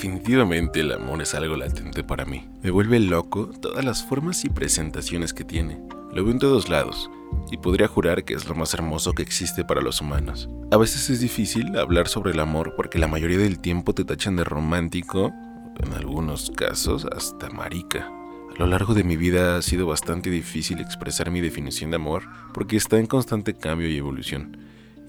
[0.00, 2.48] Definitivamente el amor es algo latente para mí.
[2.62, 5.78] Me vuelve loco todas las formas y presentaciones que tiene.
[6.14, 7.10] Lo veo en todos lados
[7.50, 10.48] y podría jurar que es lo más hermoso que existe para los humanos.
[10.70, 14.36] A veces es difícil hablar sobre el amor porque la mayoría del tiempo te tachan
[14.36, 15.34] de romántico,
[15.78, 18.10] en algunos casos hasta marica.
[18.56, 22.22] A lo largo de mi vida ha sido bastante difícil expresar mi definición de amor
[22.54, 24.56] porque está en constante cambio y evolución.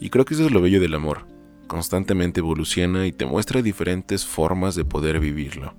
[0.01, 1.27] Y creo que eso es lo bello del amor,
[1.71, 5.73] constantemente evoluciona y te muestra diferentes formas de poder vivirlo.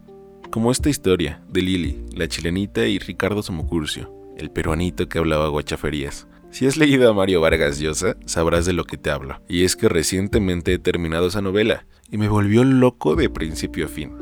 [0.50, 6.26] Como esta historia de Lili, la chilenita y Ricardo Somocurcio, el peruanito que hablaba guachaferías.
[6.50, 9.42] Si has leído a Mario Vargas Llosa, sabrás de lo que te hablo.
[9.50, 13.88] Y es que recientemente he terminado esa novela y me volvió loco de principio a
[13.88, 14.14] fin.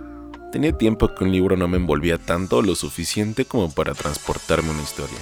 [0.50, 4.82] Tenía tiempo que un libro no me envolvía tanto lo suficiente como para transportarme una
[4.82, 5.18] historia.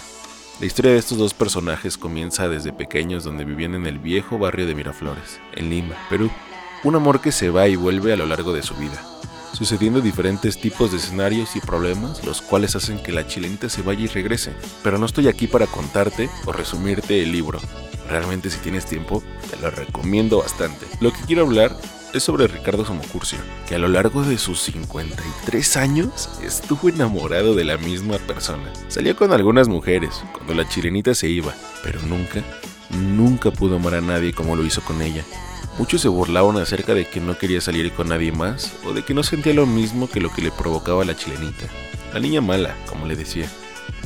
[0.60, 4.66] La historia de estos dos personajes comienza desde pequeños donde vivían en el viejo barrio
[4.66, 6.32] de Miraflores, en Lima, Perú.
[6.82, 9.00] Un amor que se va y vuelve a lo largo de su vida,
[9.52, 14.00] sucediendo diferentes tipos de escenarios y problemas, los cuales hacen que la chilenita se vaya
[14.00, 14.52] y regrese.
[14.82, 17.60] Pero no estoy aquí para contarte o resumirte el libro.
[18.08, 20.86] Realmente si tienes tiempo, te lo recomiendo bastante.
[20.98, 21.76] Lo que quiero hablar
[22.14, 27.64] es sobre Ricardo Somocurcio, que a lo largo de sus 53 años estuvo enamorado de
[27.64, 28.72] la misma persona.
[28.88, 32.42] Salió con algunas mujeres cuando la chilenita se iba, pero nunca,
[32.90, 35.24] nunca pudo amar a nadie como lo hizo con ella.
[35.78, 39.14] Muchos se burlaban acerca de que no quería salir con nadie más o de que
[39.14, 41.66] no sentía lo mismo que lo que le provocaba la chilenita.
[42.12, 43.48] La niña mala, como le decía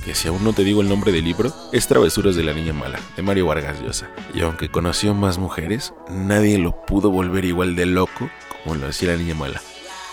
[0.02, 2.72] que si aún no te digo el nombre del libro, es Travesuras de la Niña
[2.72, 4.10] Mala, de Mario Vargas Llosa.
[4.34, 8.28] Y aunque conoció más mujeres, nadie lo pudo volver igual de loco
[8.64, 9.60] como lo hacía la Niña Mala.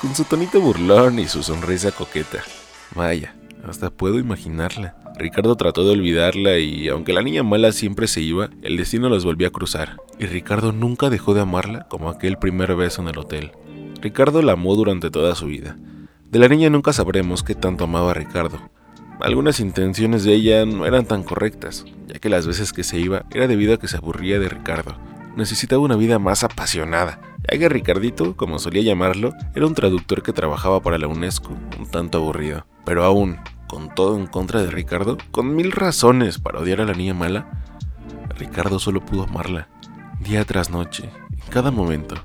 [0.02, 2.40] Con su tonito burlón y su sonrisa coqueta.
[2.96, 3.36] Vaya,
[3.68, 4.96] hasta puedo imaginarla.
[5.18, 9.26] Ricardo trató de olvidarla y aunque la niña mala siempre se iba, el destino los
[9.26, 9.98] volvió a cruzar.
[10.18, 13.52] Y Ricardo nunca dejó de amarla como aquel primer beso en el hotel.
[14.02, 15.76] Ricardo la amó durante toda su vida.
[16.30, 18.70] De la niña nunca sabremos qué tanto amaba a Ricardo,
[19.20, 23.26] algunas intenciones de ella no eran tan correctas, ya que las veces que se iba
[23.32, 24.98] era debido a que se aburría de Ricardo.
[25.36, 27.20] Necesitaba una vida más apasionada,
[27.52, 31.88] ya que Ricardito, como solía llamarlo, era un traductor que trabajaba para la UNESCO, un
[31.92, 32.66] tanto aburrido.
[32.86, 33.38] Pero aún,
[33.68, 37.64] con todo en contra de Ricardo, con mil razones para odiar a la niña mala,
[38.38, 39.68] Ricardo solo pudo amarla,
[40.22, 42.16] día tras noche, en cada momento.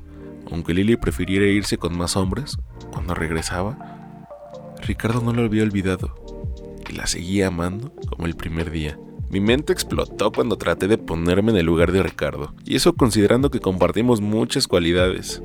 [0.50, 2.56] Aunque Lily prefiriera irse con más hombres,
[2.92, 3.76] cuando regresaba,
[4.80, 6.23] Ricardo no lo había olvidado
[6.94, 8.98] la seguía amando como el primer día.
[9.30, 13.50] Mi mente explotó cuando traté de ponerme en el lugar de Ricardo, y eso considerando
[13.50, 15.42] que compartimos muchas cualidades.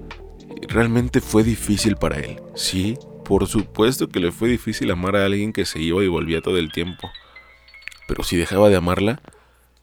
[0.67, 2.41] Realmente fue difícil para él.
[2.55, 6.41] Sí, por supuesto que le fue difícil amar a alguien que se iba y volvía
[6.41, 7.09] todo el tiempo.
[8.07, 9.21] Pero si dejaba de amarla,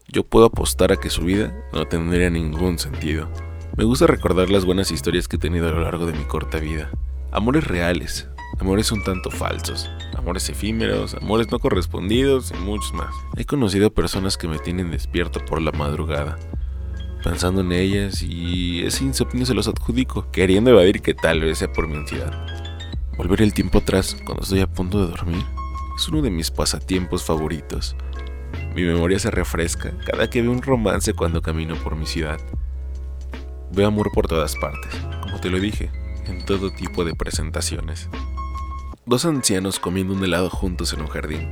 [0.09, 3.29] yo puedo apostar a que su vida no tendría ningún sentido.
[3.75, 6.59] Me gusta recordar las buenas historias que he tenido a lo largo de mi corta
[6.59, 6.89] vida.
[7.31, 8.27] Amores reales,
[8.59, 9.89] amores un tanto falsos,
[10.27, 13.15] amores efímeros, amores no correspondidos y muchos más.
[13.37, 16.37] He conocido personas que me tienen despierto por la madrugada,
[17.23, 21.71] pensando en ellas y ese insomnio se los adjudico, queriendo evadir que tal vez sea
[21.71, 22.45] por mi ansiedad.
[23.17, 25.45] Volver el tiempo atrás cuando estoy a punto de dormir
[25.95, 27.95] es uno de mis pasatiempos favoritos.
[28.75, 32.41] Mi memoria se refresca cada que veo un romance cuando camino por mi ciudad.
[33.71, 35.89] Veo amor por todas partes, como te lo dije,
[36.25, 38.09] en todo tipo de presentaciones.
[39.07, 41.47] Dos ancianos comiendo un helado juntos en un jardín.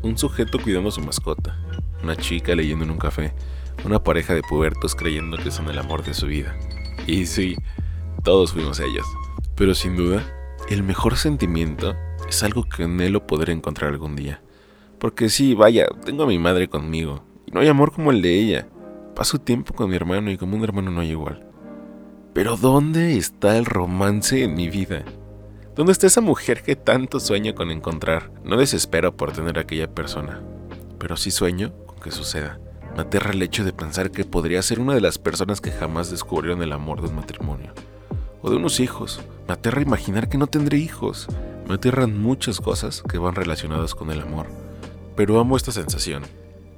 [0.00, 1.58] Un sujeto cuidando a su mascota.
[2.02, 3.34] Una chica leyendo en un café.
[3.84, 6.56] Una pareja de pubertos creyendo que son el amor de su vida.
[7.06, 7.56] Y sí,
[8.24, 9.04] todos fuimos ellos.
[9.54, 10.24] Pero sin duda,
[10.70, 11.94] el mejor sentimiento
[12.26, 14.42] es algo que anhelo poder encontrar algún día.
[14.98, 17.22] Porque sí, vaya, tengo a mi madre conmigo.
[17.44, 18.66] Y no hay amor como el de ella.
[19.14, 21.46] Paso tiempo con mi hermano y como un hermano no hay igual.
[22.32, 25.04] Pero ¿dónde está el romance en mi vida?
[25.74, 28.30] ¿Dónde está esa mujer que tanto sueño con encontrar?
[28.44, 30.42] No desespero por tener a aquella persona,
[30.98, 32.60] pero sí sueño con que suceda.
[32.94, 36.10] Me aterra el hecho de pensar que podría ser una de las personas que jamás
[36.10, 37.72] descubrieron el amor de un matrimonio.
[38.42, 39.22] O de unos hijos.
[39.48, 41.26] Me aterra imaginar que no tendré hijos.
[41.66, 44.48] Me aterran muchas cosas que van relacionadas con el amor.
[45.16, 46.24] Pero amo esta sensación.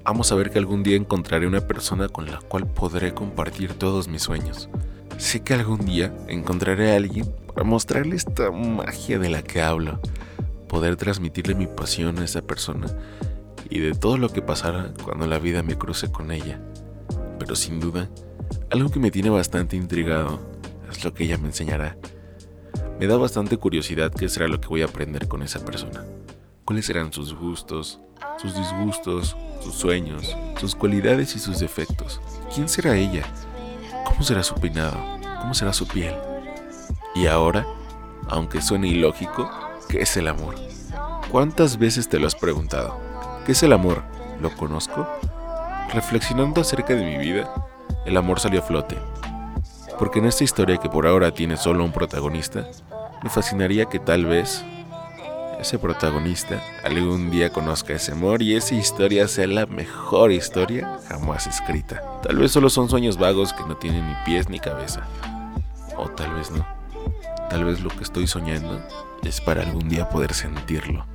[0.05, 4.23] Amo saber que algún día encontraré una persona con la cual podré compartir todos mis
[4.23, 4.69] sueños.
[5.19, 10.01] Sé que algún día encontraré a alguien para mostrarle esta magia de la que hablo,
[10.69, 12.89] poder transmitirle mi pasión a esa persona
[13.71, 16.61] y de todo lo que pasará cuando la vida me cruce con ella.
[17.39, 18.11] Pero sin duda,
[18.71, 20.41] algo que me tiene bastante intrigado
[20.91, 21.97] es lo que ella me enseñará.
[22.99, 26.05] Me da bastante curiosidad qué será lo que voy a aprender con esa persona.
[26.65, 28.01] ¿Cuáles serán sus gustos,
[28.39, 32.21] sus disgustos, sus sueños, sus cualidades y sus defectos?
[32.55, 33.25] ¿Quién será ella?
[34.15, 34.97] ¿Cómo será su peinado?
[35.41, 36.15] ¿Cómo será su piel?
[37.15, 37.67] Y ahora
[38.29, 39.51] aunque suene ilógico,
[39.89, 40.55] ¿qué es el amor?
[41.31, 42.99] ¿Cuántas veces te lo has preguntado?
[43.45, 44.03] ¿Qué es el amor?
[44.41, 45.07] ¿Lo conozco?
[45.93, 47.53] Reflexionando acerca de mi vida,
[48.07, 48.97] el amor salió a flote.
[49.99, 52.67] Porque en esta historia que por ahora tiene solo un protagonista,
[53.23, 54.65] me fascinaría que tal vez
[55.61, 61.47] ese protagonista algún día conozca ese amor y esa historia sea la mejor historia jamás
[61.47, 62.03] escrita.
[62.23, 65.07] Tal vez solo son sueños vagos que no tienen ni pies ni cabeza.
[65.97, 66.67] O tal vez no.
[67.51, 68.81] Tal vez lo que estoy soñando
[69.23, 71.07] es para algún día poder sentirlo.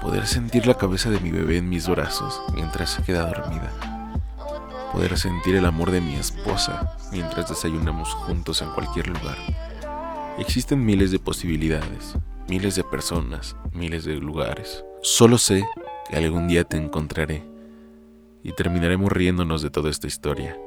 [0.00, 3.72] Poder sentir la cabeza de mi bebé en mis brazos mientras se queda dormida.
[4.92, 9.36] Poder sentir el amor de mi esposa mientras desayunamos juntos en cualquier lugar.
[10.38, 12.14] Existen miles de posibilidades,
[12.48, 14.84] miles de personas, miles de lugares.
[15.02, 15.64] Solo sé
[16.08, 17.42] que algún día te encontraré
[18.42, 20.58] y terminaremos riéndonos de toda esta historia.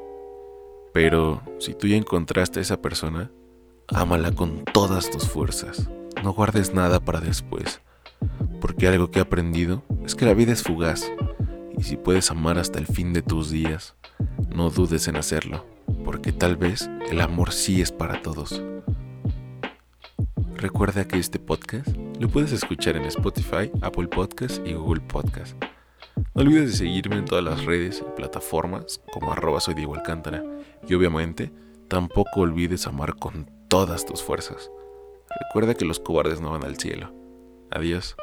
[0.93, 3.31] Pero si tú ya encontraste a esa persona,
[3.87, 5.89] ámala con todas tus fuerzas.
[6.23, 7.81] No guardes nada para después,
[8.59, 11.09] porque algo que he aprendido es que la vida es fugaz
[11.77, 13.95] y si puedes amar hasta el fin de tus días,
[14.53, 15.65] no dudes en hacerlo,
[16.03, 18.61] porque tal vez el amor sí es para todos.
[20.59, 21.87] Recuerda que este podcast
[22.19, 25.55] lo puedes escuchar en Spotify, Apple Podcast y Google Podcast.
[26.35, 30.43] No olvides de seguirme en todas las redes y plataformas como arroba soy Diego Alcántara.
[30.85, 31.53] Y obviamente,
[31.87, 34.69] tampoco olvides amar con todas tus fuerzas.
[35.47, 37.13] Recuerda que los cobardes no van al cielo.
[37.71, 38.17] Adiós.